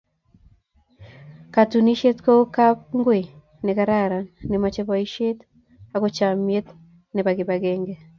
Katunisyet 1.53 2.17
kou 2.25 2.41
kapngui 2.55 3.23
ne 3.63 3.71
keraran 3.77 4.25
ne 4.49 4.55
mochei 4.61 4.87
boisyet 4.89 5.39
ako 5.95 6.07
chomnyet 6.15 6.67
nebo 7.15 7.29
kibagenge. 7.37 7.95